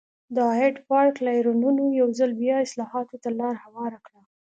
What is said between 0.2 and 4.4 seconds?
د هایډپارک لاریونونو یو ځل بیا اصلاحاتو ته لار هواره کړه.